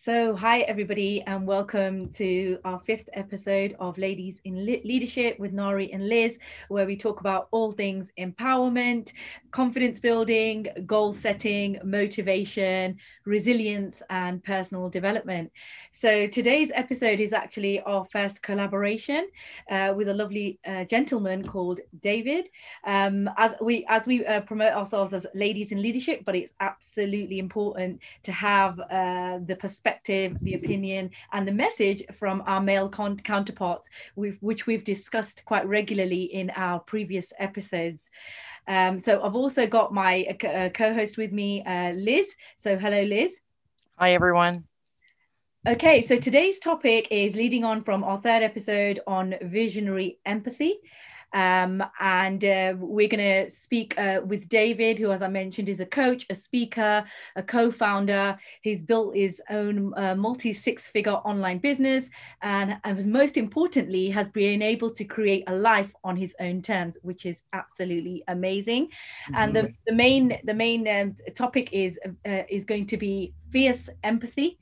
[0.00, 5.52] So, hi everybody, and welcome to our fifth episode of Ladies in Le- Leadership with
[5.52, 6.38] Nari and Liz,
[6.68, 9.12] where we talk about all things empowerment,
[9.50, 15.50] confidence building, goal setting, motivation, resilience, and personal development.
[15.92, 19.28] So, today's episode is actually our first collaboration
[19.70, 22.48] uh, with a lovely uh, gentleman called David.
[22.84, 27.38] Um, as we as we uh, promote ourselves as ladies in leadership, but it's absolutely
[27.38, 33.18] important to have uh, the perspective, the opinion, and the message from our male con-
[33.18, 38.10] counterparts, with, which we've discussed quite regularly in our previous episodes.
[38.66, 42.26] Um, so I've also got my uh, uh, co-host with me, uh, Liz.
[42.56, 43.36] So hello, Liz.
[43.96, 44.64] Hi, everyone.
[45.66, 50.78] Okay, so today's topic is leading on from our third episode on visionary empathy.
[51.32, 55.80] Um, and uh, we're going to speak uh, with David, who, as I mentioned, is
[55.80, 57.04] a coach, a speaker,
[57.36, 58.38] a co founder.
[58.62, 62.08] He's built his own uh, multi six figure online business,
[62.42, 66.96] and, and most importantly, has been able to create a life on his own terms,
[67.02, 68.86] which is absolutely amazing.
[68.86, 69.34] Mm-hmm.
[69.34, 73.88] And the, the main, the main um, topic is, uh, is going to be fierce
[74.02, 74.58] empathy.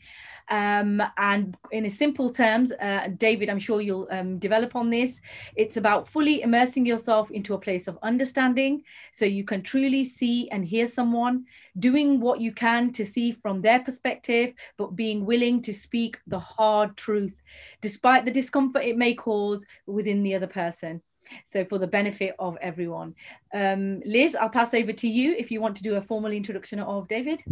[0.48, 5.20] Um, and in simple terms, uh, David, I'm sure you'll um, develop on this.
[5.56, 10.48] It's about fully immersing yourself into a place of understanding so you can truly see
[10.50, 11.44] and hear someone,
[11.78, 16.38] doing what you can to see from their perspective, but being willing to speak the
[16.38, 17.34] hard truth,
[17.81, 21.03] despite the discomfort it may cause within the other person
[21.47, 23.14] so for the benefit of everyone.
[23.53, 26.78] Um, Liz, I'll pass over to you if you want to do a formal introduction
[26.78, 27.42] of David.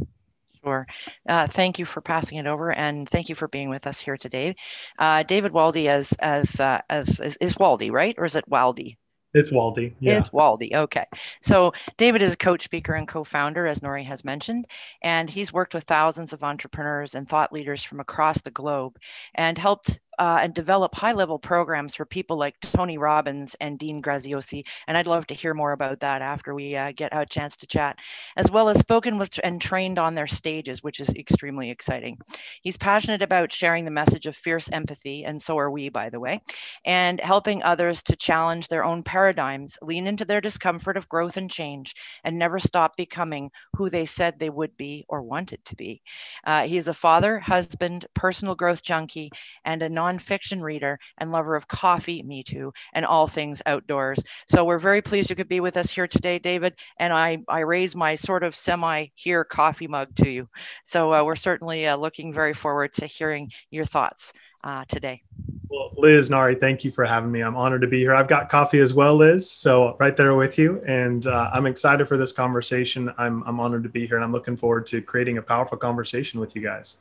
[0.65, 0.87] Sure.
[1.29, 4.17] Uh, thank you for passing it over, and thank you for being with us here
[4.17, 4.57] today.
[4.99, 8.97] Uh, David Waldy, as as uh, as is, is Waldy, right, or is it Waldy?
[9.35, 9.95] It's Waldy.
[9.99, 10.19] Yeah.
[10.19, 10.75] It's Waldy.
[10.75, 11.07] Okay.
[11.43, 14.67] So David is a coach, speaker, and co-founder, as Nori has mentioned,
[15.03, 18.97] and he's worked with thousands of entrepreneurs and thought leaders from across the globe,
[19.35, 24.01] and helped uh, and develop high level programs for people like Tony Robbins and Dean
[24.01, 24.65] Graziosi.
[24.87, 27.67] And I'd love to hear more about that after we uh, get a chance to
[27.67, 27.99] chat,
[28.37, 32.19] as well as spoken with and trained on their stages, which is extremely exciting.
[32.63, 36.21] He's passionate about sharing the message of fierce empathy, and so are we, by the
[36.21, 36.41] way,
[36.85, 41.51] and helping others to challenge their own paradigms, lean into their discomfort of growth and
[41.51, 41.95] change,
[42.25, 46.03] and never stop becoming who they said they would be or wanted to be.
[46.45, 49.31] Uh, he is a father, husband, personal growth junkie,
[49.65, 54.23] and a nonfiction reader and lover of coffee, me too, and all things outdoors.
[54.49, 56.75] So we're very pleased you could be with us here today, David.
[56.99, 60.49] And I, I raise my sort of semi here coffee mug to you.
[60.85, 64.33] So uh, we're certainly uh, looking very forward to hearing your thoughts
[64.63, 65.23] uh, today.
[65.69, 67.41] Well, Liz, Nari, thank you for having me.
[67.41, 68.15] I'm honored to be here.
[68.15, 69.51] I've got coffee as well, Liz.
[69.51, 70.83] So right there with you.
[70.87, 73.13] And uh, I'm excited for this conversation.
[73.19, 76.41] I'm, I'm honored to be here and I'm looking forward to creating a powerful conversation
[76.41, 76.97] with you guys.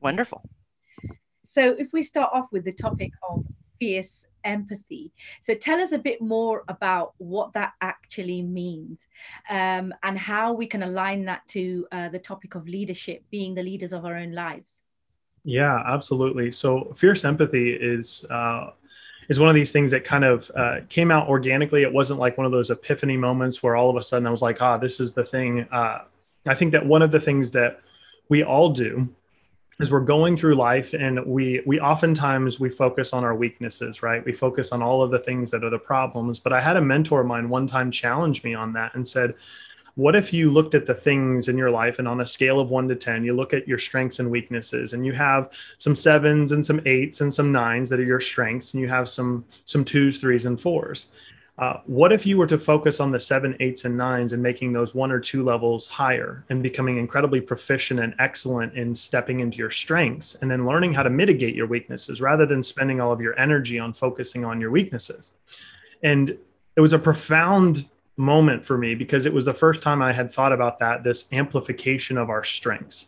[0.00, 0.42] Wonderful.
[1.52, 3.44] So, if we start off with the topic of
[3.78, 9.06] fierce empathy, so tell us a bit more about what that actually means
[9.50, 13.62] um, and how we can align that to uh, the topic of leadership, being the
[13.62, 14.80] leaders of our own lives.
[15.44, 16.52] Yeah, absolutely.
[16.52, 18.24] So, fierce empathy is.
[18.30, 18.70] Uh,
[19.28, 21.82] is one of these things that kind of uh, came out organically.
[21.82, 24.42] It wasn't like one of those epiphany moments where all of a sudden I was
[24.42, 25.60] like, ah, this is the thing.
[25.70, 26.00] Uh,
[26.44, 27.80] I think that one of the things that
[28.28, 29.08] we all do
[29.82, 34.24] as we're going through life and we we oftentimes we focus on our weaknesses right?
[34.24, 36.38] We focus on all of the things that are the problems.
[36.38, 39.34] But i had a mentor of mine one time challenge me on that and said
[39.94, 42.70] what if you looked at the things in your life and on a scale of
[42.70, 46.52] 1 to 10 you look at your strengths and weaknesses and you have some sevens
[46.52, 49.84] and some eights and some nines that are your strengths and you have some some
[49.84, 51.08] twos threes and fours
[51.62, 54.72] uh, what if you were to focus on the seven, eights, and nines and making
[54.72, 59.58] those one or two levels higher and becoming incredibly proficient and excellent in stepping into
[59.58, 63.20] your strengths and then learning how to mitigate your weaknesses rather than spending all of
[63.20, 65.30] your energy on focusing on your weaknesses?
[66.02, 66.36] And
[66.74, 70.32] it was a profound moment for me because it was the first time I had
[70.32, 73.06] thought about that this amplification of our strengths.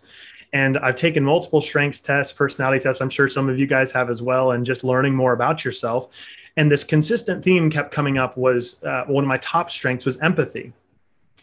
[0.55, 3.03] And I've taken multiple strengths tests, personality tests.
[3.03, 6.09] I'm sure some of you guys have as well, and just learning more about yourself.
[6.57, 10.17] And this consistent theme kept coming up was uh, one of my top strengths was
[10.19, 10.73] empathy.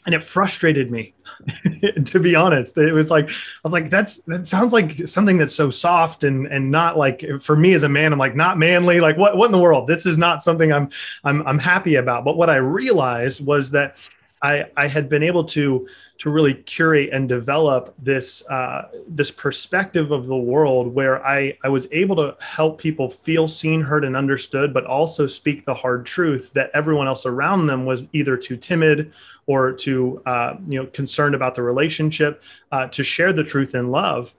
[0.05, 1.13] And it frustrated me,
[2.05, 2.77] to be honest.
[2.77, 6.47] It was like, I was like, that's, that sounds like something that's so soft and,
[6.47, 9.01] and not like, for me as a man, I'm like, not manly.
[9.01, 9.87] Like what, what in the world?
[9.87, 10.89] This is not something I'm,
[11.25, 12.23] I'm, I'm happy about.
[12.23, 13.97] But what I realized was that
[14.43, 15.87] I, I had been able to
[16.19, 21.69] to really curate and develop this uh, this perspective of the world where I, I
[21.69, 26.05] was able to help people feel seen, heard, and understood, but also speak the hard
[26.05, 29.13] truth that everyone else around them was either too timid
[29.47, 33.89] or too uh, you know concerned about the relationship uh, to share the truth in
[33.91, 34.33] love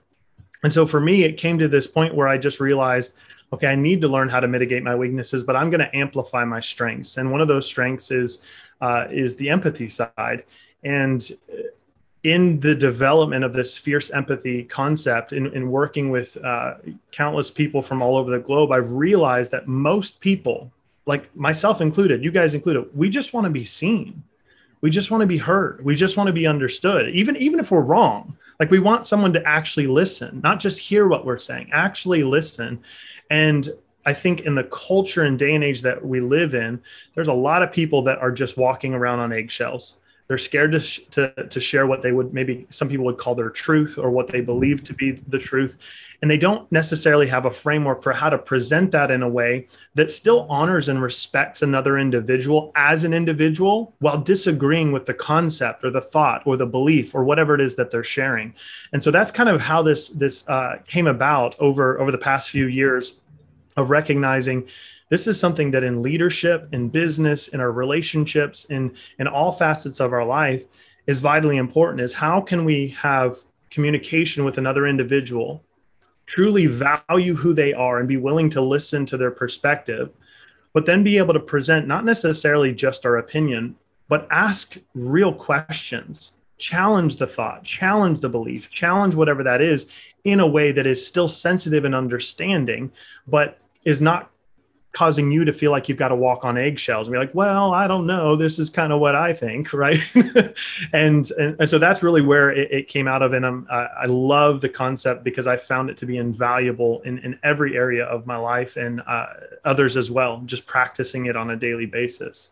[0.63, 3.13] And so for me, it came to this point where I just realized,
[3.51, 6.43] okay, I need to learn how to mitigate my weaknesses, but I'm going to amplify
[6.45, 7.17] my strengths.
[7.17, 8.39] And one of those strengths is
[8.83, 10.43] uh, is the empathy side.
[10.83, 11.21] And
[12.23, 16.75] in the development of this fierce empathy concept, in, in working with uh,
[17.11, 20.69] countless people from all over the globe, I've realized that most people,
[21.05, 24.23] like myself included, you guys included, we just want to be seen.
[24.81, 25.83] We just want to be heard.
[25.83, 28.35] We just want to be understood, even even if we're wrong.
[28.59, 32.83] Like we want someone to actually listen, not just hear what we're saying, actually listen.
[33.29, 33.69] And
[34.05, 36.81] I think in the culture and day and age that we live in,
[37.15, 39.95] there's a lot of people that are just walking around on eggshells.
[40.27, 43.35] They're scared to, sh- to, to share what they would maybe some people would call
[43.35, 45.77] their truth or what they believe to be the truth.
[46.21, 49.67] And they don't necessarily have a framework for how to present that in a way
[49.95, 55.83] that still honors and respects another individual as an individual while disagreeing with the concept
[55.83, 58.53] or the thought or the belief or whatever it is that they're sharing.
[58.93, 62.49] And so that's kind of how this this uh, came about over over the past
[62.49, 63.17] few years
[63.77, 64.67] of recognizing
[65.09, 69.99] this is something that in leadership in business in our relationships in in all facets
[69.99, 70.65] of our life
[71.07, 73.37] is vitally important is how can we have
[73.69, 75.63] communication with another individual
[76.25, 80.09] truly value who they are and be willing to listen to their perspective
[80.73, 83.75] but then be able to present not necessarily just our opinion
[84.07, 89.87] but ask real questions challenge the thought challenge the belief challenge whatever that is
[90.23, 92.91] in a way that is still sensitive and understanding
[93.27, 94.29] but is not
[94.93, 97.73] causing you to feel like you've got to walk on eggshells and be like, well,
[97.73, 98.35] I don't know.
[98.35, 99.99] This is kind of what I think, right?
[100.93, 103.33] and, and, and so that's really where it, it came out of.
[103.33, 107.17] And I'm, I, I love the concept because I found it to be invaluable in,
[107.19, 109.25] in every area of my life and uh,
[109.65, 112.51] others as well, just practicing it on a daily basis.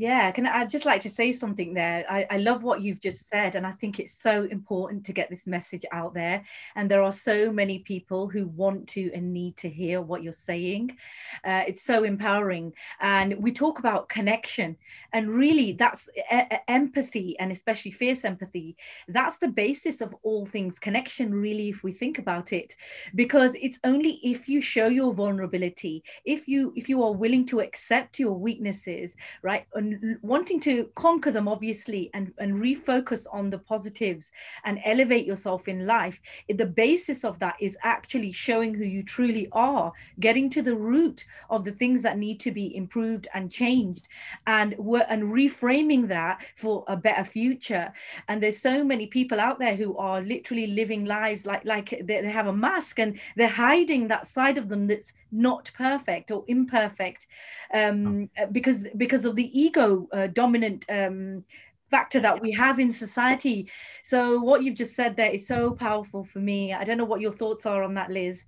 [0.00, 2.06] Yeah, can I just like to say something there?
[2.08, 5.28] I, I love what you've just said, and I think it's so important to get
[5.28, 6.42] this message out there.
[6.74, 10.32] And there are so many people who want to and need to hear what you're
[10.32, 10.96] saying.
[11.44, 12.72] Uh, it's so empowering.
[13.02, 14.78] And we talk about connection,
[15.12, 18.78] and really that's e- empathy, and especially fierce empathy.
[19.06, 22.74] That's the basis of all things connection, really, if we think about it,
[23.14, 27.60] because it's only if you show your vulnerability, if you if you are willing to
[27.60, 29.66] accept your weaknesses, right?
[29.74, 29.89] And
[30.22, 34.32] wanting to conquer them obviously and and refocus on the positives
[34.64, 39.48] and elevate yourself in life the basis of that is actually showing who you truly
[39.52, 44.08] are getting to the root of the things that need to be improved and changed
[44.46, 44.74] and
[45.08, 47.92] and reframing that for a better future
[48.28, 52.20] and there's so many people out there who are literally living lives like like they,
[52.20, 56.44] they have a mask and they're hiding that side of them that's not perfect or
[56.48, 57.26] imperfect
[57.72, 58.46] um, oh.
[58.46, 61.44] because because of the ego ego uh, dominant um,
[61.90, 63.68] factor that we have in society.
[64.04, 66.72] So what you've just said there is so powerful for me.
[66.72, 68.44] I don't know what your thoughts are on that, Liz.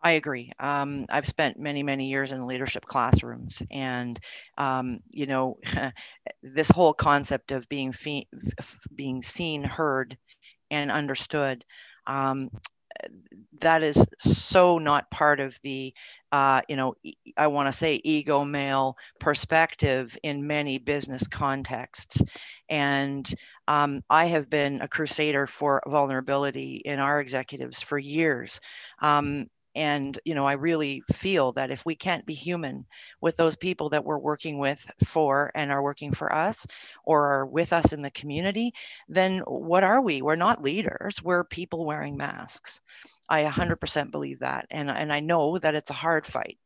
[0.00, 0.52] I agree.
[0.60, 4.18] Um, I've spent many, many years in leadership classrooms, and
[4.56, 5.58] um, you know,
[6.42, 8.28] this whole concept of being fe-
[8.94, 10.16] being seen, heard,
[10.70, 11.64] and understood.
[12.06, 12.50] Um,
[13.60, 15.92] that is so not part of the
[16.32, 16.94] uh, you know
[17.36, 22.22] i want to say ego male perspective in many business contexts.
[22.68, 23.28] And
[23.66, 28.60] um, i have been a crusader for vulnerability in our executives for years.
[29.00, 32.84] Um, and you know i really feel that if we can't be human
[33.20, 36.66] with those people that we're working with for and are working for us
[37.04, 38.72] or are with us in the community
[39.08, 40.22] then what are we?
[40.22, 41.22] We're not leaders.
[41.22, 42.80] We're people wearing masks
[43.28, 46.58] I 100% believe that, and and I know that it's a hard fight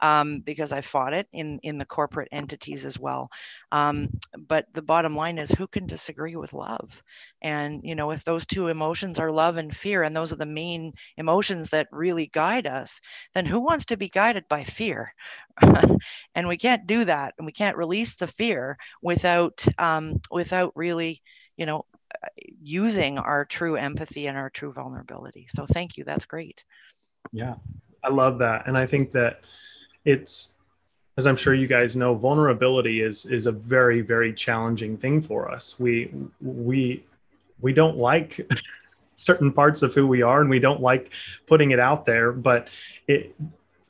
[0.00, 3.30] um, because I fought it in in the corporate entities as well.
[3.72, 7.02] Um, but the bottom line is, who can disagree with love?
[7.42, 10.46] And you know, if those two emotions are love and fear, and those are the
[10.46, 13.00] main emotions that really guide us,
[13.34, 15.12] then who wants to be guided by fear?
[16.34, 21.22] and we can't do that, and we can't release the fear without um, without really
[21.56, 21.84] you know
[22.62, 25.46] using our true empathy and our true vulnerability.
[25.48, 26.04] So thank you.
[26.04, 26.64] That's great.
[27.32, 27.54] Yeah,
[28.02, 28.66] I love that.
[28.66, 29.40] And I think that
[30.04, 30.48] it's,
[31.16, 35.50] as I'm sure you guys know, vulnerability is is a very very challenging thing for
[35.50, 35.78] us.
[35.78, 37.04] We we
[37.60, 38.48] we don't like
[39.16, 41.10] certain parts of who we are, and we don't like
[41.46, 42.32] putting it out there.
[42.32, 42.68] But
[43.08, 43.34] it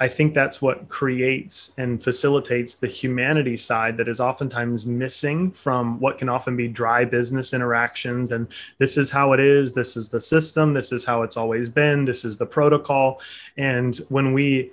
[0.00, 5.98] I think that's what creates and facilitates the humanity side that is oftentimes missing from
[5.98, 8.30] what can often be dry business interactions.
[8.30, 8.46] And
[8.78, 9.72] this is how it is.
[9.72, 10.72] This is the system.
[10.72, 12.04] This is how it's always been.
[12.04, 13.20] This is the protocol.
[13.56, 14.70] And when we,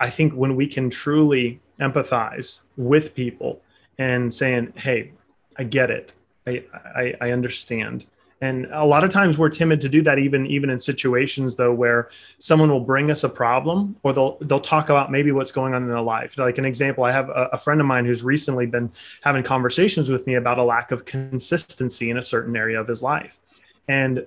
[0.00, 3.60] I think when we can truly empathize with people
[3.98, 5.12] and saying, hey,
[5.58, 6.14] I get it,
[6.46, 8.06] I, I, I understand
[8.42, 11.72] and a lot of times we're timid to do that even even in situations though
[11.72, 15.72] where someone will bring us a problem or they'll they'll talk about maybe what's going
[15.72, 16.36] on in their life.
[16.36, 20.10] Like an example i have a, a friend of mine who's recently been having conversations
[20.10, 23.40] with me about a lack of consistency in a certain area of his life.
[23.88, 24.26] And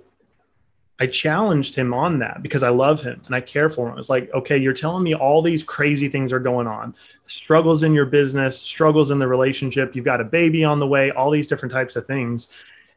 [1.02, 3.98] I challenged him on that because I love him and I care for him.
[4.00, 6.94] It's like, okay, you're telling me all these crazy things are going on.
[7.28, 11.12] Struggles in your business, struggles in the relationship, you've got a baby on the way,
[11.12, 12.50] all these different types of things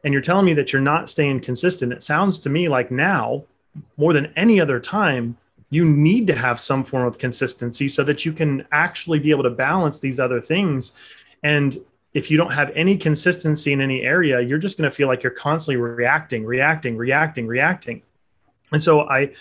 [0.03, 3.43] and you're telling me that you're not staying consistent, it sounds to me like now,
[3.97, 5.37] more than any other time,
[5.69, 9.43] you need to have some form of consistency so that you can actually be able
[9.43, 10.91] to balance these other things.
[11.41, 11.77] And
[12.13, 15.23] if you don't have any consistency in any area, you're just going to feel like
[15.23, 18.03] you're constantly reacting, reacting, reacting, reacting.
[18.71, 19.31] And so I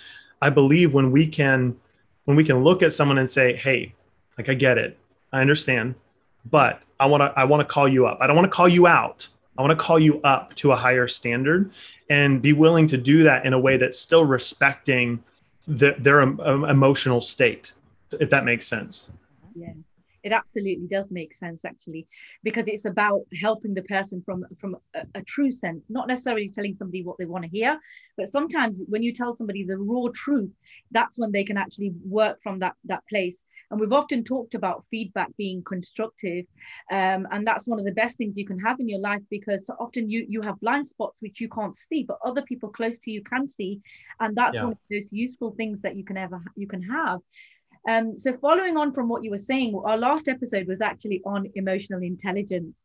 [0.41, 1.77] I believe when we can
[2.25, 3.95] when we can look at someone and say, "Hey,
[4.39, 4.99] like I get it.
[5.33, 5.95] I understand,
[6.51, 8.19] but I want to I want to call you up.
[8.21, 9.29] I don't want to call you out.
[9.57, 11.71] I want to call you up to a higher standard
[12.09, 15.23] and be willing to do that in a way that's still respecting
[15.67, 17.73] the, their um, emotional state,
[18.13, 19.09] if that makes sense.
[19.55, 19.73] Yeah
[20.23, 22.07] it absolutely does make sense actually
[22.43, 26.75] because it's about helping the person from from a, a, true sense not necessarily telling
[26.75, 27.79] somebody what they want to hear
[28.17, 30.51] but sometimes when you tell somebody the raw truth
[30.91, 34.85] that's when they can actually work from that that place and we've often talked about
[34.91, 36.45] feedback being constructive
[36.91, 39.71] um, and that's one of the best things you can have in your life because
[39.79, 43.11] often you you have blind spots which you can't see but other people close to
[43.11, 43.81] you can see
[44.21, 44.65] and that's yeah.
[44.65, 47.21] one of those useful things that you can ever you can have
[47.89, 51.51] um, so, following on from what you were saying, our last episode was actually on
[51.55, 52.85] emotional intelligence.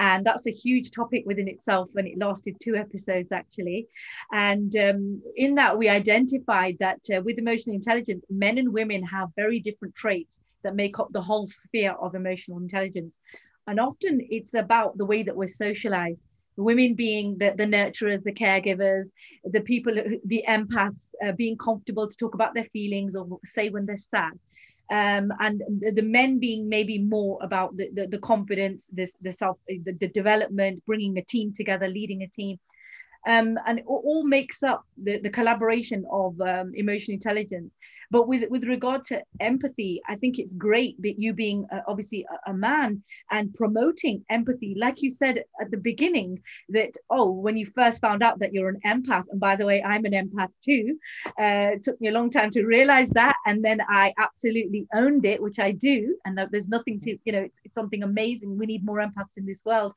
[0.00, 3.88] And that's a huge topic within itself, and it lasted two episodes actually.
[4.32, 9.30] And um, in that, we identified that uh, with emotional intelligence, men and women have
[9.34, 13.18] very different traits that make up the whole sphere of emotional intelligence.
[13.66, 16.26] And often it's about the way that we're socialized
[16.58, 19.08] women being the, the nurturers, the caregivers,
[19.44, 23.86] the people, the empaths, uh, being comfortable to talk about their feelings or say when
[23.86, 24.32] they're sad.
[24.90, 29.30] Um, and the, the, men being maybe more about the, the, the confidence, this, the
[29.30, 32.58] self, the, the development, bringing a team together, leading a team
[33.28, 37.76] um, and it all makes up the, the collaboration of um, emotional intelligence.
[38.10, 42.26] But with, with regard to empathy, I think it's great that you being uh, obviously
[42.46, 47.58] a, a, man and promoting empathy, like you said at the beginning, that, oh, when
[47.58, 50.52] you first found out that you're an empath, and by the way, I'm an empath
[50.64, 50.98] too,
[51.38, 53.36] uh, it took me a long time to realize that.
[53.44, 56.16] And then I absolutely owned it, which I do.
[56.24, 58.56] And there's nothing to, you know, it's, it's something amazing.
[58.56, 59.92] We need more empaths in this world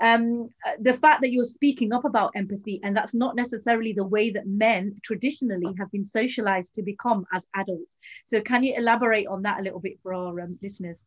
[0.00, 0.48] um,
[0.80, 4.46] the fact that you're speaking up about empathy, and that's not necessarily the way that
[4.46, 7.96] men traditionally have been socialized to become as adults.
[8.24, 11.04] So, can you elaborate on that a little bit for our um, listeners?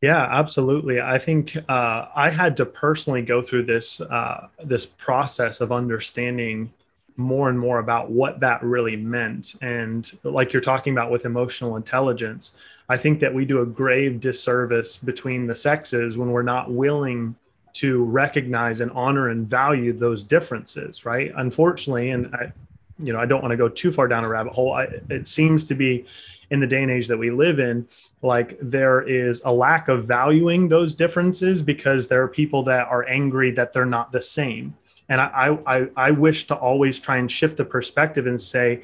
[0.00, 1.00] Yeah, absolutely.
[1.00, 6.72] I think uh, I had to personally go through this uh, this process of understanding
[7.16, 9.54] more and more about what that really meant.
[9.60, 12.52] And like you're talking about with emotional intelligence,
[12.88, 17.36] I think that we do a grave disservice between the sexes when we're not willing
[17.74, 21.32] to recognize and honor and value those differences right?
[21.36, 22.52] Unfortunately and i
[22.98, 25.26] you know i don't want to go too far down a rabbit hole I, it
[25.26, 26.04] seems to be
[26.50, 27.88] in the day and age that we live in
[28.20, 33.08] like there is a lack of valuing those differences because there are people that are
[33.08, 34.76] angry that they're not the same.
[35.08, 38.82] And I, I i wish to always try and shift the perspective and say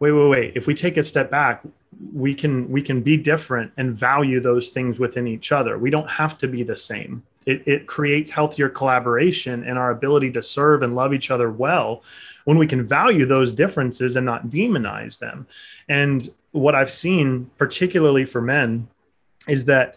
[0.00, 1.62] wait wait wait if we take a step back
[2.12, 5.76] we can we can be different and value those things within each other.
[5.76, 10.30] We don't have to be the same it, it creates healthier collaboration and our ability
[10.32, 12.02] to serve and love each other well
[12.44, 15.46] when we can value those differences and not demonize them.
[15.88, 18.86] And what I've seen, particularly for men,
[19.46, 19.96] is that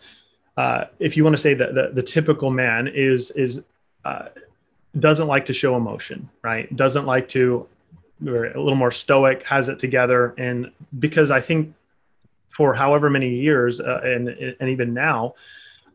[0.55, 3.61] uh, if you want to say that the, the typical man is is
[4.05, 4.27] uh,
[4.97, 6.73] doesn't like to show emotion, right?
[6.75, 7.67] Doesn't like to,
[8.25, 11.73] or a little more stoic, has it together, and because I think
[12.49, 15.35] for however many years uh, and and even now,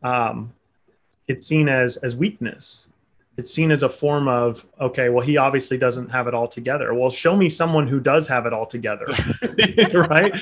[0.03, 0.53] um,
[1.27, 2.87] it's seen as as weakness.
[3.37, 6.93] It's seen as a form of okay well he obviously doesn't have it all together.
[6.93, 9.07] Well show me someone who does have it all together
[9.93, 10.33] right?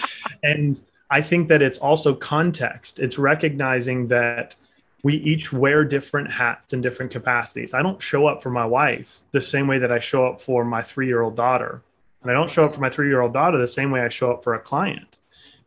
[0.44, 3.00] And i think that it's also context.
[3.00, 4.56] It's recognizing that
[5.04, 7.76] we each wear different hats in different capacities.
[7.76, 10.64] I don't show up for my wife the same way that i show up for
[10.66, 11.82] my 3 year old daughter.
[12.22, 14.10] And i don't show up for my 3 year old daughter the same way i
[14.10, 15.16] show up for a client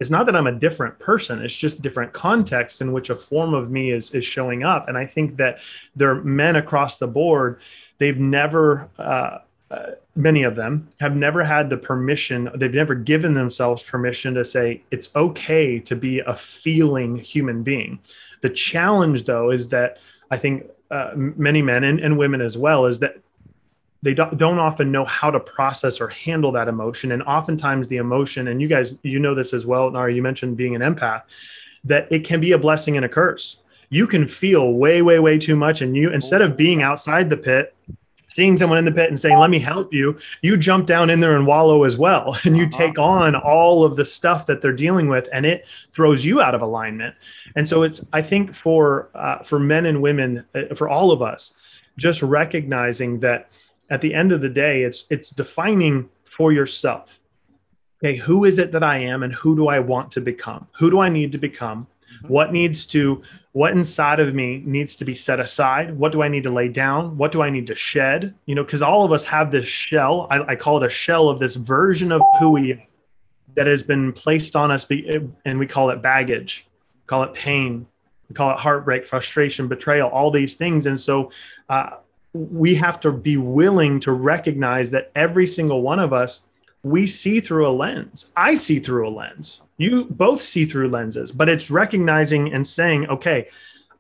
[0.00, 1.42] it's not that I'm a different person.
[1.42, 4.88] It's just different contexts in which a form of me is is showing up.
[4.88, 5.58] And I think that
[5.96, 7.60] there are men across the board.
[7.98, 8.88] They've never.
[8.98, 9.38] Uh,
[9.70, 14.42] uh, many of them have never had the permission they've never given themselves permission to
[14.42, 17.98] say it's okay to be a feeling human being
[18.40, 19.98] the challenge though is that
[20.30, 23.18] i think uh, many men and, and women as well is that
[24.02, 27.12] they don't, often know how to process or handle that emotion.
[27.12, 30.56] And oftentimes the emotion and you guys you know this as well Nari you mentioned
[30.56, 31.22] being an empath
[31.84, 33.58] that it can be a blessing and a curse.
[33.90, 36.10] You can feel way way way too much and you.
[36.10, 37.74] Instead of being outside the pit
[38.30, 41.20] seeing someone in the pit and saying let me help you you jump down in
[41.20, 42.36] there and wallow as well.
[42.44, 42.78] And you uh-huh.
[42.78, 46.54] take on all of the stuff that they're dealing with and it throws you out
[46.54, 47.14] of alignment.
[47.56, 51.22] And so it's i think for uh, for men and women uh, for all of
[51.22, 51.52] us
[51.96, 53.50] just recognizing that
[53.90, 57.20] at the end of the day it's it's defining for yourself.
[58.02, 60.66] Okay who is it that i am and who do i want to become?
[60.78, 61.86] Who do i need to become?
[62.08, 62.32] Mm-hmm.
[62.32, 65.96] what needs to what inside of me needs to be set aside?
[65.96, 67.18] What do i need to lay down?
[67.18, 68.34] What do i need to shed?
[68.46, 70.26] You know because all of us have this shell.
[70.30, 72.82] I, I, call it a shell of this version of who we are
[73.56, 74.86] that has been placed on us
[75.44, 76.66] and we call it baggage.
[77.06, 77.86] Call it pain.
[78.28, 80.86] We call it heartbreak frustration betrayal all these things.
[80.86, 81.32] And so
[81.68, 81.90] uh,
[82.32, 86.40] we have to be willing to recognize that every single one of us
[86.82, 88.26] we see through a lens.
[88.36, 89.60] I see through a lens.
[89.78, 93.48] You both see through lenses but it's recognizing and saying okay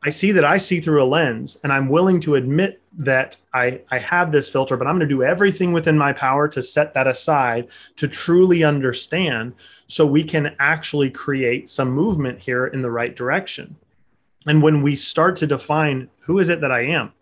[0.04, 3.80] i see that i see through a lens and i'm willing to admit that i
[3.90, 6.94] i have this filter but i'm going to do everything within my power to set
[6.94, 9.54] that aside to truly understand
[9.88, 13.74] so we can actually create some movement here in the right direction.
[14.46, 17.12] And when we start to define who is it that i am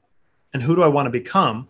[0.57, 1.69] and who do I want to become?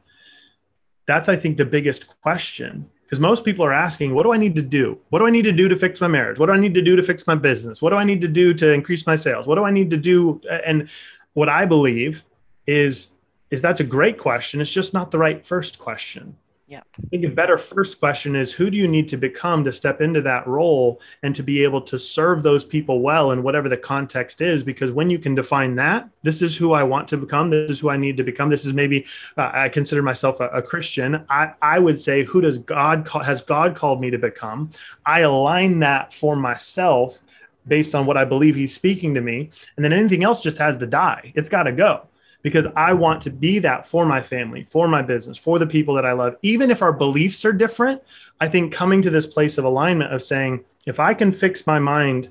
[1.09, 2.88] That's, I think, the biggest question.
[3.02, 4.97] Because most people are asking, what do I need to do?
[5.11, 6.38] What do I need to do to fix my marriage?
[6.38, 7.83] What do I need to do to fix my business?
[7.83, 9.49] What do I need to do to increase my sales?
[9.49, 10.40] What do I need to do?
[10.64, 10.88] And
[11.35, 12.23] what I believe
[12.69, 13.09] is,
[13.50, 14.61] is that's a great question.
[14.61, 16.37] It's just not the right first question.
[16.68, 16.80] Yeah.
[16.99, 20.00] I think a better first question is who do you need to become to step
[20.00, 23.76] into that role and to be able to serve those people well in whatever the
[23.76, 24.64] context is?
[24.64, 27.78] Because when you can define that, this is who I want to become, this is
[27.78, 28.50] who I need to become.
[28.50, 29.06] This is maybe
[29.37, 31.25] uh, I consider myself a, a, Christian.
[31.30, 34.73] I, I would say, who does God call, has God called me to become?
[35.04, 37.23] I align that for myself
[37.69, 40.78] based on what I believe He's speaking to me, and then anything else just has
[40.78, 41.32] to die.
[41.36, 42.08] It's got to go
[42.47, 45.97] because I want to be that for my family, for my business, for the people
[45.97, 46.37] that I love.
[46.43, 48.00] Even if our beliefs are different,
[48.41, 51.80] I think coming to this place of alignment of saying, if I can fix my
[51.80, 52.28] mind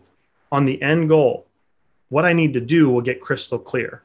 [0.54, 1.48] on the end goal,
[2.08, 4.04] what I need to do will get crystal clear.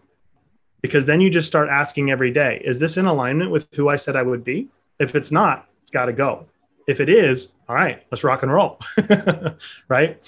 [0.83, 3.95] Because then you just start asking every day, is this in alignment with who I
[3.95, 4.67] said I would be?
[4.99, 6.47] If it's not, it's got to go.
[6.89, 8.81] If it is, all right, let's rock and roll.
[9.89, 10.21] right.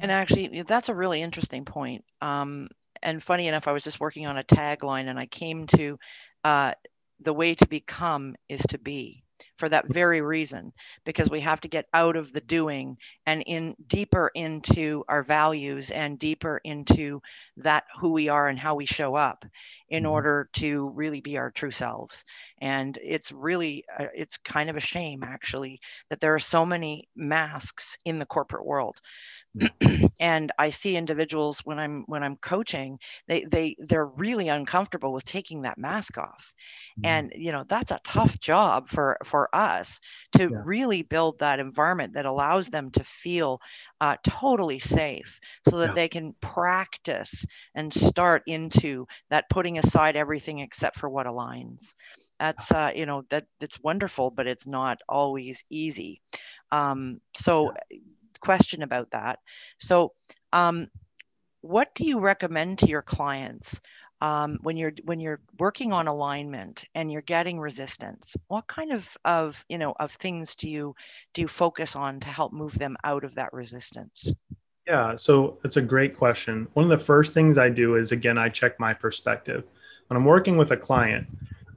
[0.00, 2.02] And actually, that's a really interesting point.
[2.22, 2.70] Um,
[3.02, 5.98] and funny enough, I was just working on a tagline and I came to
[6.44, 6.72] uh,
[7.20, 9.24] the way to become is to be
[9.56, 10.72] for that very reason
[11.04, 15.90] because we have to get out of the doing and in deeper into our values
[15.90, 17.20] and deeper into
[17.58, 19.44] that who we are and how we show up
[19.88, 20.12] in mm-hmm.
[20.12, 22.24] order to really be our true selves
[22.60, 27.08] and it's really uh, it's kind of a shame actually that there are so many
[27.16, 28.98] masks in the corporate world
[30.20, 35.24] and i see individuals when i'm when i'm coaching they they they're really uncomfortable with
[35.24, 36.52] taking that mask off
[36.98, 37.06] mm-hmm.
[37.06, 40.00] and you know that's a tough job for for us
[40.32, 40.62] to yeah.
[40.64, 43.60] really build that environment that allows them to feel
[44.00, 45.94] uh, totally safe so that yeah.
[45.94, 51.94] they can practice and start into that putting aside everything except for what aligns
[52.38, 56.20] that's uh, you know that it's wonderful but it's not always easy
[56.72, 57.98] um, so yeah
[58.40, 59.38] question about that.
[59.78, 60.12] So,
[60.52, 60.88] um,
[61.60, 63.80] what do you recommend to your clients
[64.20, 68.36] um, when you're when you're working on alignment and you're getting resistance?
[68.48, 70.94] What kind of of you know of things do you
[71.34, 74.34] do you focus on to help move them out of that resistance?
[74.86, 76.66] Yeah, so it's a great question.
[76.74, 79.64] One of the first things I do is again I check my perspective.
[80.08, 81.26] When I'm working with a client,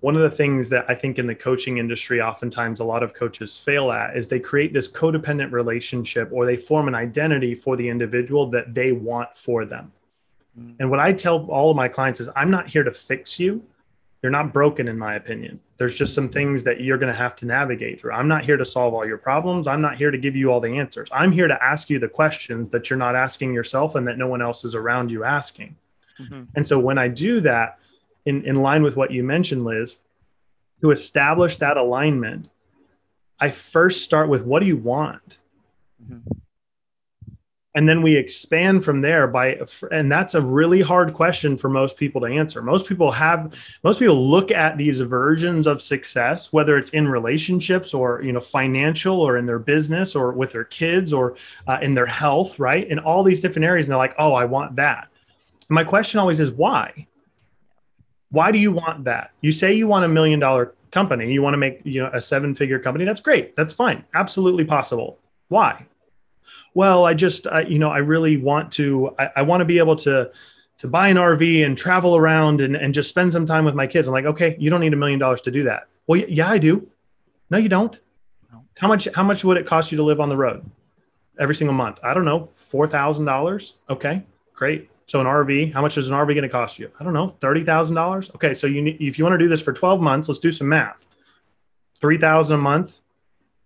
[0.03, 3.13] one of the things that I think in the coaching industry, oftentimes a lot of
[3.13, 7.77] coaches fail at is they create this codependent relationship or they form an identity for
[7.77, 9.93] the individual that they want for them.
[10.59, 10.75] Mm.
[10.79, 13.63] And what I tell all of my clients is, I'm not here to fix you.
[14.21, 15.59] You're not broken, in my opinion.
[15.77, 18.13] There's just some things that you're going to have to navigate through.
[18.13, 19.67] I'm not here to solve all your problems.
[19.67, 21.09] I'm not here to give you all the answers.
[21.11, 24.27] I'm here to ask you the questions that you're not asking yourself and that no
[24.27, 25.75] one else is around you asking.
[26.21, 26.43] Mm-hmm.
[26.55, 27.79] And so when I do that,
[28.25, 29.97] in, in line with what you mentioned, Liz,
[30.81, 32.49] to establish that alignment,
[33.39, 35.39] I first start with what do you want?
[36.01, 36.31] Mm-hmm.
[37.75, 39.59] And then we expand from there by,
[39.91, 42.61] and that's a really hard question for most people to answer.
[42.61, 47.93] Most people have, most people look at these versions of success, whether it's in relationships
[47.93, 51.35] or, you know, financial or in their business or with their kids or
[51.67, 52.87] uh, in their health, right?
[52.87, 53.87] In all these different areas.
[53.87, 55.07] And they're like, oh, I want that.
[55.67, 57.07] And my question always is why?
[58.29, 59.31] Why do you want that?
[59.41, 62.21] You say you want a million dollar company, you want to make you know a
[62.21, 63.05] seven figure company.
[63.05, 63.55] That's great.
[63.55, 64.03] That's fine.
[64.13, 65.17] Absolutely possible.
[65.49, 65.85] Why?
[66.73, 69.15] Well, I just I, you know I really want to.
[69.19, 70.31] I, I want to be able to
[70.79, 73.87] to buy an RV and travel around and, and just spend some time with my
[73.87, 74.07] kids.
[74.07, 75.87] I'm like, okay, you don't need a million dollars to do that.
[76.07, 76.89] Well, yeah, I do.
[77.49, 77.97] No, you don't.
[78.77, 80.69] How much how much would it cost you to live on the road
[81.39, 81.99] every single month?
[82.03, 83.75] I don't know, four thousand dollars.
[83.89, 84.89] Okay, great.
[85.05, 86.89] So an RV, how much is an RV going to cost you?
[86.99, 88.31] I don't know, thirty thousand dollars.
[88.35, 90.51] Okay, so you need, if you want to do this for twelve months, let's do
[90.51, 91.05] some math.
[92.01, 93.01] Three thousand a month,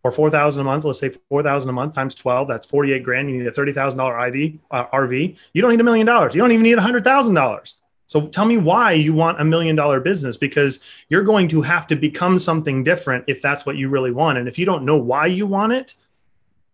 [0.04, 0.86] or four thousand a month.
[0.86, 2.48] Let's say four thousand a month times twelve.
[2.48, 3.30] That's forty-eight grand.
[3.30, 5.36] You need a thirty thousand dollar IV uh, RV.
[5.54, 6.36] You don't need a million dollars.
[6.36, 7.76] You don't even need a hundred thousand dollars.
[8.08, 10.80] So tell me why you want a million dollar business because
[11.10, 14.38] you're going to have to become something different if that's what you really want.
[14.38, 15.94] And if you don't know why you want it,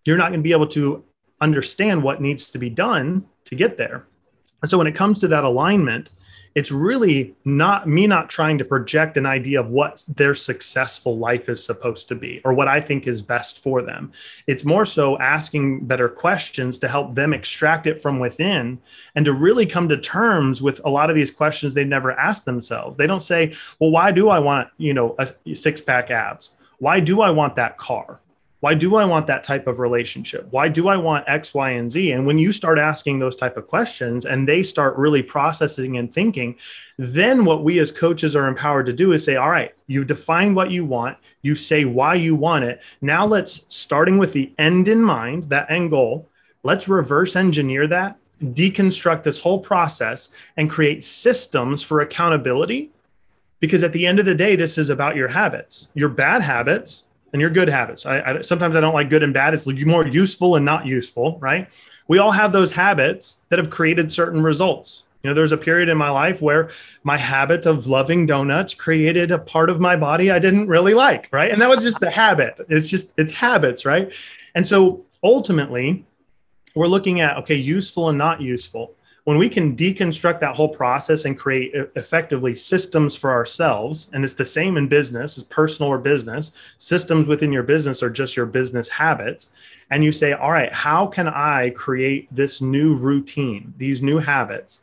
[0.06, 1.04] you're not going to be able to
[1.42, 4.06] understand what needs to be done to get there.
[4.62, 6.10] And so when it comes to that alignment,
[6.56, 11.50] it's really not me not trying to project an idea of what their successful life
[11.50, 14.12] is supposed to be or what I think is best for them.
[14.46, 18.80] It's more so asking better questions to help them extract it from within
[19.16, 22.46] and to really come to terms with a lot of these questions they've never asked
[22.46, 22.98] themselves.
[22.98, 26.50] They don't say, "Well, why do I want, you know, a six-pack abs?
[26.80, 28.20] Why do I want that car?"
[28.64, 30.48] Why do i want that type of relationship?
[30.52, 32.14] Why do i want x y and z?
[32.14, 36.14] And when you start asking those type of questions and they start really processing and
[36.14, 36.56] thinking
[36.98, 40.56] then what we as coaches are empowered to do is say all right you define
[40.56, 41.18] what you want.
[41.42, 42.82] You say why you want it.
[43.02, 46.30] Now let's starting with the end in mind that end goal
[46.64, 52.92] let's reverse engineer that deconstruct this whole process and create systems for accountability.
[53.60, 57.04] Because at the end of the day this is about your habits your bad habits
[57.34, 58.06] and your good habits.
[58.06, 59.54] I, I, sometimes I don't like good and bad.
[59.54, 61.68] It's more useful and not useful, right?
[62.08, 65.04] We all have those habits that have created certain results.
[65.24, 66.70] You know, there's a period in my life where
[67.04, 71.30] my habit of loving donuts created a part of my body I didn't really like,
[71.32, 71.50] right?
[71.52, 72.56] And that was just a habit.
[72.70, 74.14] It's just it's habits, right?
[74.54, 76.06] And so ultimately,
[76.76, 81.26] we're looking at okay, useful and not useful when we can deconstruct that whole process
[81.26, 85.98] and create effectively systems for ourselves and it's the same in business as personal or
[85.98, 89.48] business systems within your business are just your business habits
[89.92, 94.82] and you say all right how can i create this new routine these new habits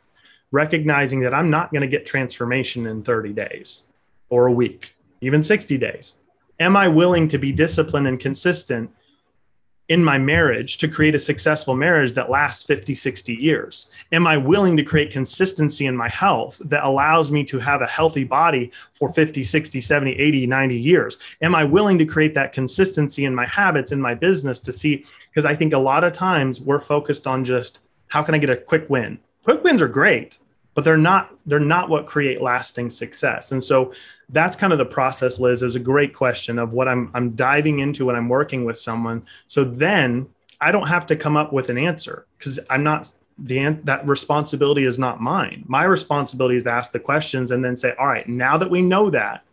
[0.51, 3.83] recognizing that i'm not going to get transformation in 30 days
[4.29, 6.15] or a week even 60 days?
[6.59, 8.89] Am i willing to be disciplined and consistent
[9.91, 13.87] in my marriage to create a successful marriage that lasts 50, 60 years?
[14.13, 17.87] Am I willing to create consistency in my health that allows me to have a
[17.87, 21.17] healthy body for 50, 60, 70, 80, 90 years?
[21.41, 25.05] Am I willing to create that consistency in my habits in my business to see?
[25.29, 28.49] Because I think a lot of times we're focused on just how can I get
[28.49, 29.19] a quick win?
[29.43, 30.39] Quick wins are great,
[30.81, 33.51] but they're not they're not what create lasting success.
[33.51, 33.93] And so
[34.29, 35.61] that's kind of the process liz.
[35.61, 39.23] Is a great question of what i'm i'm diving into when i'm working with someone.
[39.45, 40.27] So then
[40.59, 44.85] i don't have to come up with an answer because i'm not the that responsibility
[44.85, 45.65] is not mine.
[45.67, 48.81] My responsibility is to ask the questions and then say all right now that we
[48.81, 49.43] know that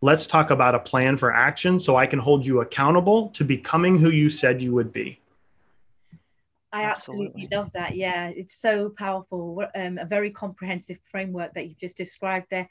[0.00, 3.98] let's talk about a plan for action so i can hold you accountable to becoming
[3.98, 5.18] who you said you would be
[6.72, 7.96] I absolutely, absolutely love that.
[7.96, 9.64] Yeah, it's so powerful.
[9.74, 12.68] Um, a very comprehensive framework that you've just described there.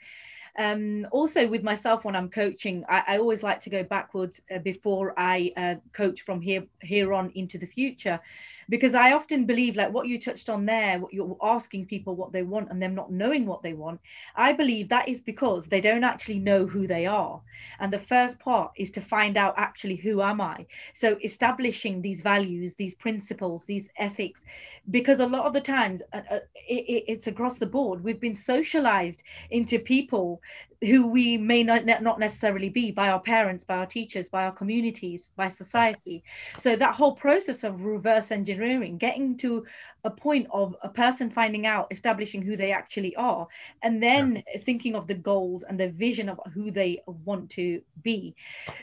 [0.57, 4.57] Um, also, with myself when I'm coaching, I, I always like to go backwards uh,
[4.57, 8.19] before I uh, coach from here here on into the future,
[8.67, 12.31] because I often believe like what you touched on there, what you're asking people what
[12.31, 13.99] they want and them not knowing what they want.
[14.35, 17.39] I believe that is because they don't actually know who they are,
[17.79, 20.65] and the first part is to find out actually who am I.
[20.93, 24.41] So establishing these values, these principles, these ethics,
[24.89, 28.03] because a lot of the times uh, uh, it, it's across the board.
[28.03, 30.41] We've been socialized into people
[30.81, 34.51] who we may not, not necessarily be by our parents, by our teachers, by our
[34.51, 36.23] communities, by society.
[36.57, 39.65] So that whole process of reverse engineering, getting to
[40.07, 43.45] a point of a person finding out, establishing who they actually are,
[43.83, 44.59] and then yeah.
[44.61, 48.33] thinking of the goals and the vision of who they want to be.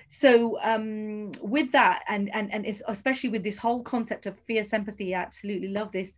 [0.09, 5.15] So um, with that, and and and especially with this whole concept of fierce empathy,
[5.15, 6.13] I absolutely love this.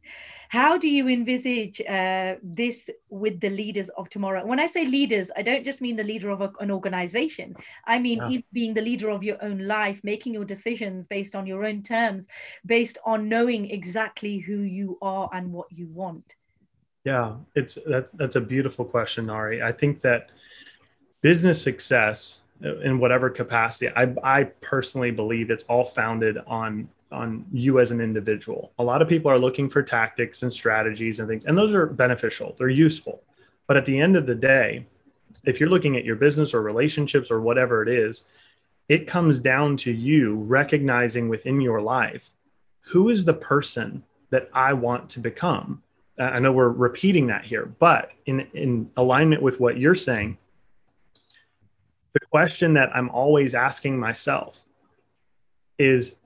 [0.49, 4.45] How do you envisage uh, this with the leaders of tomorrow?
[4.47, 7.55] When I say leaders, I don't just mean the leader of a, an organization.
[7.85, 8.41] I mean yeah.
[8.53, 12.29] being the leader of your own life, making your decisions based on your own terms,
[12.65, 16.35] based on knowing exactly who you are and what you want.
[17.05, 19.63] Yeah, it's that's that's a beautiful question, Nari.
[19.63, 20.31] I think that
[21.23, 27.45] business success uh, in whatever capacity, I, I personally believe it's all founded on on
[27.53, 28.73] you as an individual.
[28.79, 31.87] A lot of people are looking for tactics and strategies and things, and those are
[31.87, 32.57] beneficial.
[32.59, 33.23] They're useful.
[33.69, 34.87] But at the end of the day,
[35.45, 38.23] if you're looking at your business or relationships or whatever it is,
[38.89, 42.31] it comes down to you recognizing within your life
[42.81, 45.83] who is the person that I want to become.
[46.19, 50.39] I know we're repeating that here, but in, in alignment with what you're saying,
[52.15, 54.67] the question that I'm always asking myself
[55.79, 56.17] is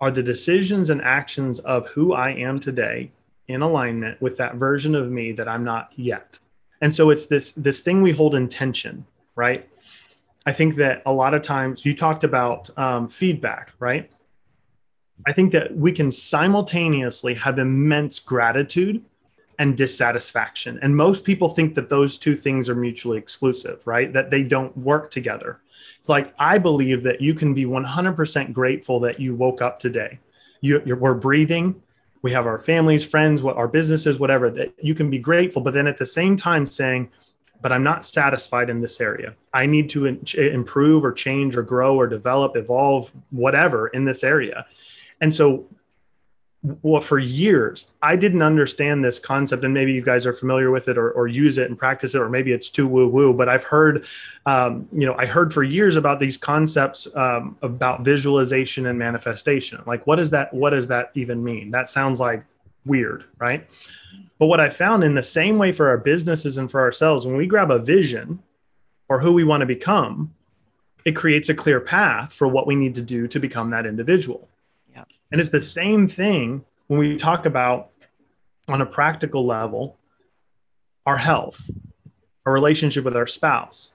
[0.00, 3.10] Are the decisions and actions of who I am today
[3.48, 6.38] in alignment with that version of me that I'm not yet?
[6.82, 9.68] And so it's this this thing we hold in tension, right?
[10.44, 14.10] I think that a lot of times you talked about um, feedback, right?
[15.26, 19.04] I think that we can simultaneously have immense gratitude
[19.58, 20.78] and dissatisfaction.
[20.82, 24.12] And most people think that those two things are mutually exclusive, right?
[24.12, 25.60] That they don't work together.
[26.00, 30.20] It's like I believe that you can be 100% grateful that you woke up today.
[30.60, 31.82] You, we're breathing.
[32.22, 34.50] We have our families, friends, what our businesses, whatever.
[34.50, 37.10] That you can be grateful, but then at the same time saying,
[37.60, 39.34] "But I'm not satisfied in this area.
[39.54, 44.24] I need to in- improve or change or grow or develop, evolve, whatever in this
[44.24, 44.66] area."
[45.20, 45.66] And so
[46.82, 50.88] well for years i didn't understand this concept and maybe you guys are familiar with
[50.88, 53.48] it or, or use it and practice it or maybe it's too woo woo but
[53.48, 54.04] i've heard
[54.46, 59.80] um, you know i heard for years about these concepts um, about visualization and manifestation.
[59.86, 61.70] Like what does that what does that even mean?
[61.70, 62.44] That sounds like
[62.84, 63.66] weird right?
[64.38, 67.36] But what i found in the same way for our businesses and for ourselves when
[67.36, 68.42] we grab a vision
[69.08, 70.34] or who we want to become
[71.04, 74.48] it creates a clear path for what we need to do to become that individual
[75.30, 77.90] and it's the same thing when we talk about
[78.66, 79.96] on a practical level
[81.06, 81.70] our health,
[82.44, 83.92] our relationship with our spouse,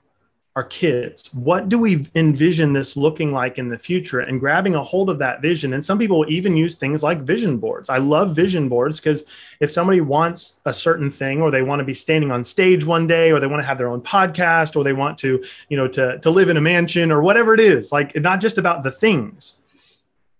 [0.56, 1.32] our kids.
[1.32, 5.20] What do we envision this looking like in the future and grabbing a hold of
[5.20, 5.74] that vision?
[5.74, 7.88] And some people even use things like vision boards.
[7.88, 9.26] I love vision boards because
[9.60, 13.06] if somebody wants a certain thing or they want to be standing on stage one
[13.06, 15.88] day or they want to have their own podcast or they want to, you know,
[15.88, 18.92] to, to live in a mansion or whatever it is, like not just about the
[18.92, 19.58] things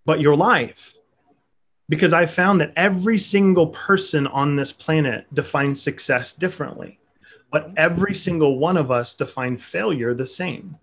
[0.04, 0.94] but your life.
[1.88, 6.98] Because I found that every single person on this planet defines success differently,
[7.50, 10.78] but every single one of us define failure the same.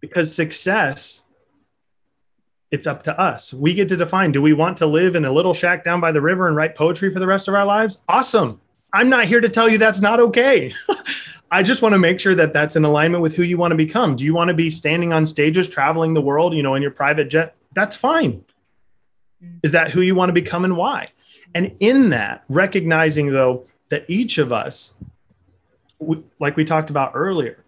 [0.00, 1.22] Because success,
[2.70, 3.52] it's up to us.
[3.52, 6.12] We get to define do we want to live in a little shack down by
[6.12, 8.02] the river and write poetry for the rest of our lives?
[8.08, 8.60] Awesome.
[8.92, 10.72] I'm not here to tell you that's not okay.
[11.50, 13.76] I just want to make sure that that's in alignment with who you want to
[13.76, 14.16] become.
[14.16, 16.90] Do you want to be standing on stages, traveling the world, you know, in your
[16.90, 17.55] private jet?
[17.76, 18.42] That's fine.
[19.62, 21.10] Is that who you want to become and why?
[21.54, 24.92] And in that, recognizing though that each of us,
[26.40, 27.62] like we talked about earlier,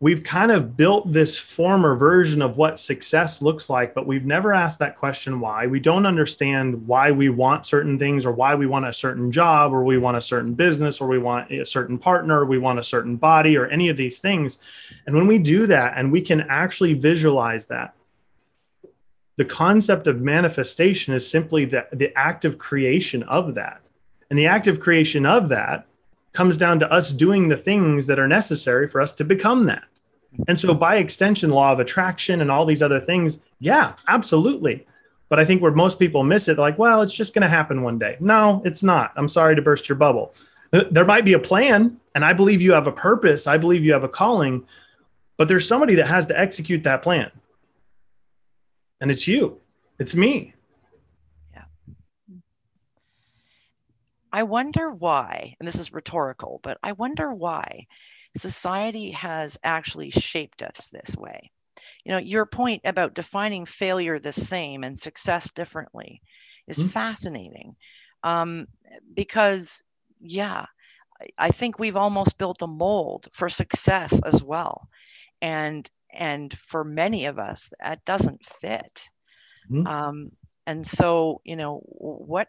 [0.00, 4.54] we've kind of built this former version of what success looks like, but we've never
[4.54, 5.66] asked that question why.
[5.66, 9.72] We don't understand why we want certain things or why we want a certain job
[9.74, 12.78] or we want a certain business or we want a certain partner, or we want
[12.78, 14.58] a certain body or any of these things.
[15.06, 17.94] And when we do that and we can actually visualize that,
[19.38, 23.80] the concept of manifestation is simply the, the active creation of that.
[24.28, 25.86] And the active creation of that
[26.32, 29.84] comes down to us doing the things that are necessary for us to become that.
[30.48, 34.86] And so, by extension, law of attraction and all these other things, yeah, absolutely.
[35.28, 37.82] But I think where most people miss it, like, well, it's just going to happen
[37.82, 38.16] one day.
[38.20, 39.12] No, it's not.
[39.16, 40.34] I'm sorry to burst your bubble.
[40.90, 43.46] There might be a plan, and I believe you have a purpose.
[43.46, 44.66] I believe you have a calling,
[45.36, 47.30] but there's somebody that has to execute that plan
[49.00, 49.60] and it's you.
[49.98, 50.54] It's me.
[51.54, 51.64] Yeah.
[54.32, 57.86] I wonder why and this is rhetorical but i wonder why
[58.36, 61.50] society has actually shaped us this way.
[62.04, 66.22] You know your point about defining failure the same and success differently
[66.66, 66.88] is mm-hmm.
[66.88, 67.76] fascinating.
[68.22, 68.66] Um,
[69.14, 69.82] because
[70.20, 70.66] yeah
[71.36, 74.88] i think we've almost built a mold for success as well.
[75.40, 79.08] And and for many of us that doesn't fit.
[79.70, 79.86] Mm-hmm.
[79.86, 80.32] um,
[80.68, 82.48] and so you know what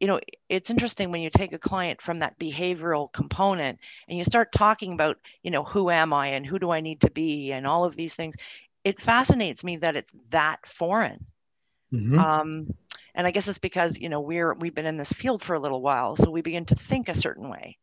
[0.00, 4.24] you know it's interesting when you take a client from that behavioral component and you
[4.24, 7.52] start talking about you know who am i and who do i need to be
[7.52, 8.34] and all of these things
[8.84, 11.26] it fascinates me that it's that foreign.
[11.92, 12.18] Mm-hmm.
[12.18, 12.74] um,
[13.14, 15.60] and i guess it's because you know we're we've been in this field for a
[15.60, 17.78] little while so we begin to think a certain way.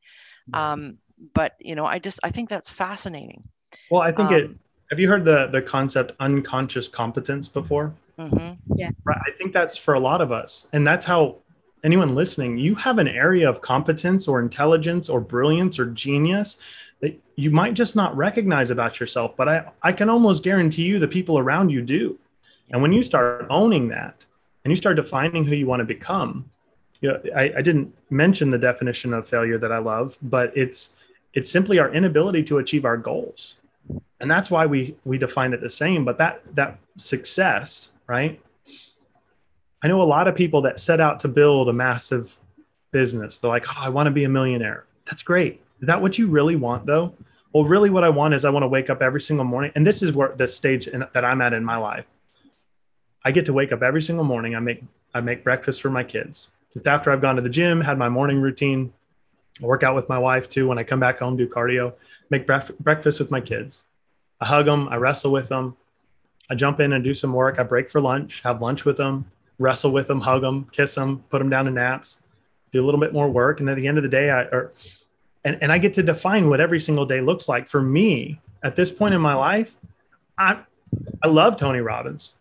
[0.54, 0.98] Um,
[1.34, 3.44] but you know i just i think that's fascinating.
[3.90, 4.52] Well i think um, it
[4.90, 7.94] have you heard the the concept unconscious competence before?
[8.18, 8.78] Mm-hmm.
[8.78, 8.92] Yeah.
[9.04, 9.18] Right.
[9.26, 11.38] I think that's for a lot of us, and that's how
[11.84, 16.58] anyone listening, you have an area of competence or intelligence or brilliance or genius
[17.02, 19.36] that you might just not recognize about yourself.
[19.36, 22.18] But I I can almost guarantee you the people around you do.
[22.70, 24.26] And when you start owning that
[24.64, 26.50] and you start defining who you want to become,
[27.02, 30.90] you know, I, I didn't mention the definition of failure that I love, but it's
[31.34, 33.56] it's simply our inability to achieve our goals
[34.20, 38.42] and that's why we we define it the same but that that success right?
[39.82, 42.38] I know a lot of people that set out to build a massive
[42.92, 43.38] business.
[43.38, 44.86] They're like oh i want to be a millionaire.
[45.06, 45.62] That's great.
[45.82, 47.14] Is that what you really want though?
[47.54, 49.86] Well really what i want is i want to wake up every single morning and
[49.86, 52.06] this is where the stage in, that i'm at in my life.
[53.26, 54.56] I get to wake up every single morning.
[54.56, 56.50] I make i make breakfast for my kids.
[56.74, 58.94] Just after i've gone to the gym had my morning routine
[59.62, 61.94] I work out with my wife too when i come back home do cardio
[62.30, 63.86] make bref- breakfast with my kids
[64.44, 65.78] I hug them, I wrestle with them.
[66.50, 67.60] I jump in and do some work.
[67.60, 71.24] I break for lunch, have lunch with them, wrestle with them, hug them, kiss them,
[71.30, 72.20] put them down to naps,
[72.74, 73.62] do a little bit more work.
[73.62, 74.74] And at the end of the day, I, or,
[75.46, 77.70] and, and I get to define what every single day looks like.
[77.70, 79.76] For me, at this point in my life,
[80.38, 80.60] I,
[81.24, 82.34] I love Tony Robbins,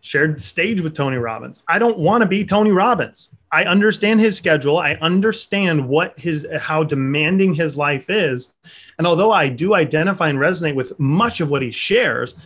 [0.00, 1.60] shared stage with Tony Robbins.
[1.68, 3.28] I don't want to be Tony Robbins.
[3.52, 4.78] I understand his schedule.
[4.78, 8.54] I understand what his how demanding his life is.
[8.98, 12.36] And although I do identify and resonate with much of what he shares,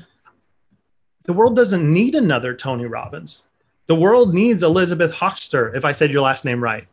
[1.25, 3.45] the world doesn't need another Tony Robbins.
[3.87, 6.87] The world needs Elizabeth Hochster, if I said your last name right.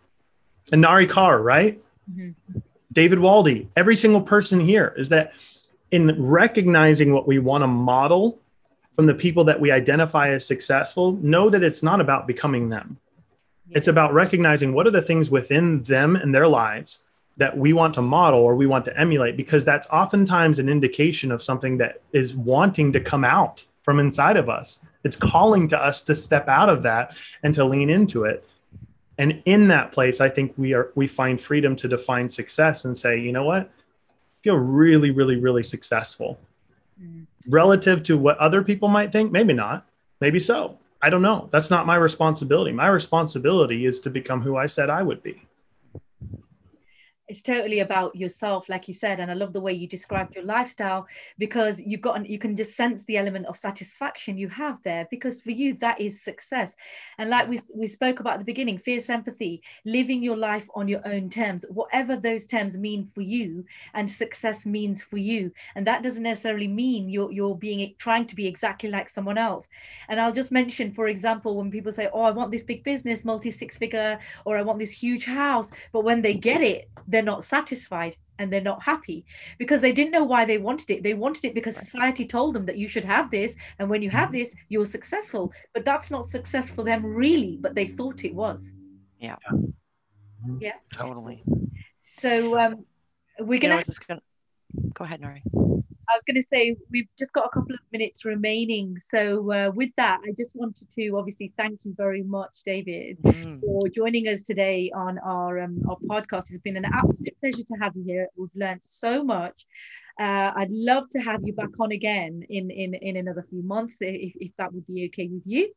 [0.72, 1.82] And Nari Carr, right?
[2.12, 2.60] Mm-hmm.
[2.92, 5.34] David Waldy, every single person here is that
[5.92, 8.40] in recognizing what we want to model
[8.96, 12.98] from the people that we identify as successful, know that it's not about becoming them
[13.72, 17.00] it's about recognizing what are the things within them and their lives
[17.38, 21.32] that we want to model or we want to emulate, because that's oftentimes an indication
[21.32, 24.80] of something that is wanting to come out from inside of us.
[25.04, 28.48] It's calling to us to step out of that and to lean into it.
[29.18, 32.98] And in that place, I think we are we find freedom to define success and
[32.98, 33.64] say, you know what?
[33.64, 36.40] I feel really, really, really successful.
[37.48, 39.86] Relative to what other people might think, maybe not,
[40.20, 40.78] maybe so.
[41.02, 41.50] I don't know.
[41.52, 42.72] That's not my responsibility.
[42.72, 45.48] My responsibility is to become who I said I would be
[47.32, 50.46] it's totally about yourself like you said and i love the way you described your
[50.46, 55.08] lifestyle because you've got you can just sense the element of satisfaction you have there
[55.10, 56.74] because for you that is success.
[57.18, 60.88] And like we, we spoke about at the beginning fierce empathy living your life on
[60.88, 65.52] your own terms whatever those terms mean for you and success means for you.
[65.76, 69.68] And that doesn't necessarily mean you're you're being trying to be exactly like someone else.
[70.10, 73.26] And i'll just mention for example when people say oh i want this big business
[73.26, 77.21] multi six figure or i want this huge house but when they get it then
[77.22, 79.26] they're not satisfied and they're not happy
[79.60, 81.04] because they didn't know why they wanted it.
[81.04, 83.56] They wanted it because society told them that you should have this.
[83.78, 84.40] And when you have mm-hmm.
[84.40, 85.54] this, you're successful.
[85.76, 88.72] But that's not success for them, really, but they thought it was.
[89.20, 89.36] Yeah.
[90.60, 90.74] Yeah.
[90.92, 91.44] Totally.
[92.02, 92.86] So um,
[93.40, 94.02] we're going to.
[94.08, 94.22] Gonna...
[94.96, 95.44] Go ahead, Nari.
[96.12, 98.98] I was going to say we've just got a couple of minutes remaining.
[99.00, 103.62] So uh, with that, I just wanted to obviously thank you very much, David, mm.
[103.62, 106.50] for joining us today on our um, our podcast.
[106.50, 108.28] It's been an absolute pleasure to have you here.
[108.36, 109.66] We've learned so much.
[110.20, 113.96] Uh, I'd love to have you back on again in in in another few months
[114.02, 115.72] if, if that would be okay with you.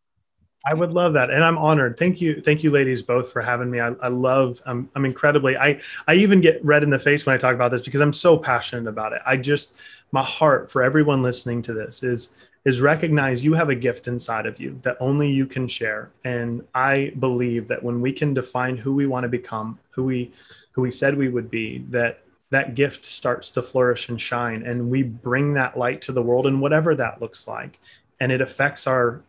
[0.66, 1.98] I would love that, and I'm honored.
[1.98, 3.80] Thank you, thank you, ladies, both for having me.
[3.80, 4.62] I, I love.
[4.64, 5.56] I'm, I'm incredibly.
[5.56, 8.12] I I even get red in the face when I talk about this because I'm
[8.12, 9.20] so passionate about it.
[9.26, 9.74] I just
[10.12, 12.30] my heart for everyone listening to this is
[12.64, 16.10] is recognize you have a gift inside of you that only you can share.
[16.24, 20.32] And I believe that when we can define who we want to become, who we
[20.72, 24.88] who we said we would be, that that gift starts to flourish and shine and
[24.88, 27.80] we bring that light to the world and whatever that looks like
[28.20, 29.22] and it affects our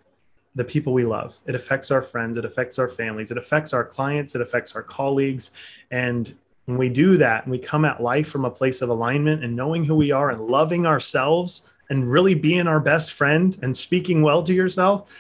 [0.56, 1.38] the people we love.
[1.46, 4.84] It affects our friends, it affects our families, it affects our clients, it affects our
[4.84, 5.52] colleagues.
[5.92, 6.34] And
[6.66, 9.56] when we do that and we come at life from a place of alignment and
[9.56, 14.22] knowing who we are and loving ourselves and really being our best friend and speaking
[14.22, 15.12] well to yourself,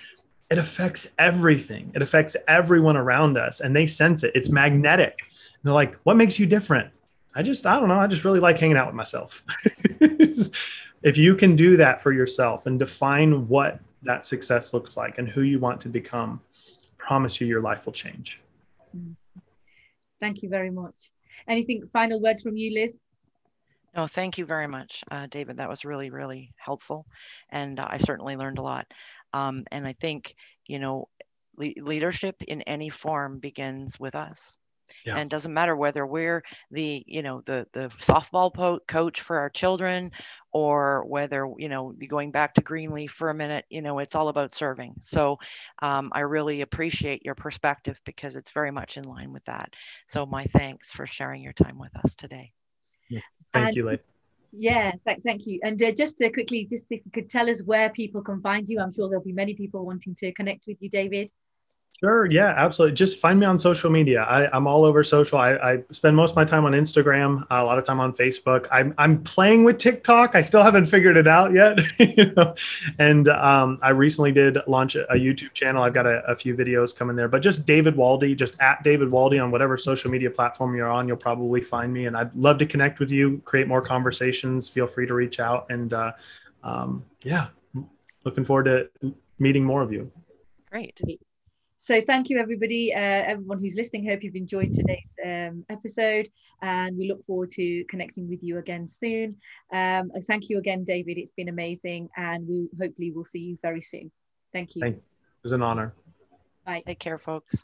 [0.49, 1.91] it affects everything.
[1.93, 4.31] It affects everyone around us and they sense it.
[4.35, 5.19] It's magnetic.
[5.21, 6.91] And they're like, what makes you different?
[7.35, 7.99] I just, I don't know.
[7.99, 9.43] I just really like hanging out with myself.
[9.99, 15.27] if you can do that for yourself and define what that success looks like and
[15.27, 18.39] who you want to become, I promise you your life will change.
[20.19, 20.95] Thank you very much.
[21.47, 22.93] Anything final words from you, Liz?
[23.95, 25.57] No, thank you very much, uh, David.
[25.57, 27.05] That was really, really helpful.
[27.49, 28.87] And uh, I certainly learned a lot.
[29.33, 30.35] Um, and I think,
[30.67, 31.07] you know,
[31.57, 34.57] le leadership in any form begins with us.
[35.05, 35.13] Yeah.
[35.13, 39.49] And it doesn't matter whether we're the, you know, the the softball coach for our
[39.49, 40.11] children
[40.51, 44.29] or whether, you know, going back to Greenleaf for a minute, you know, it's all
[44.29, 44.95] about serving.
[45.01, 45.37] So
[45.81, 49.73] um, I really appreciate your perspective because it's very much in line with that.
[50.07, 52.53] So my thanks for sharing your time with us today.
[53.09, 53.19] Yeah.
[53.53, 53.97] Thank and, you, Lee.
[54.57, 55.59] Yeah, th- thank you.
[55.63, 58.67] And uh, just to quickly, just if you could tell us where people can find
[58.69, 61.29] you, I'm sure there'll be many people wanting to connect with you, David.
[62.01, 62.25] Sure.
[62.25, 62.93] Yeah, absolutely.
[62.93, 64.23] Just find me on social media.
[64.23, 65.37] I, am all over social.
[65.37, 68.67] I, I, spend most of my time on Instagram, a lot of time on Facebook.
[68.69, 70.35] I'm, I'm playing with TikTok.
[70.35, 71.79] I still haven't figured it out yet.
[72.17, 72.53] you know?
[72.99, 75.83] And um, I recently did launch a, YouTube channel.
[75.83, 79.07] I've got a, a, few videos coming there, but just David Waldy, just at David
[79.07, 82.07] Waldy on whatever social media platform you're on, you'll probably find me.
[82.07, 84.67] And I'd love to connect with you, create more conversations.
[84.67, 85.67] Feel free to reach out.
[85.69, 86.11] And uh,
[86.61, 87.47] um, yeah,
[88.25, 90.11] looking forward to meeting more of you.
[90.69, 91.01] Great.
[91.85, 94.09] So thank you, everybody, uh, everyone who's listening.
[94.09, 96.27] Hope you've enjoyed today's um, episode,
[96.63, 99.35] and we look forward to connecting with you again soon.
[99.71, 101.19] Um, thank you again, David.
[101.19, 104.11] It's been amazing, and we hopefully will see you very soon.
[104.51, 104.81] Thank you.
[104.81, 105.01] Thank you.
[105.01, 105.93] It was an honor.
[106.65, 106.81] Bye.
[106.87, 107.63] Take care, folks.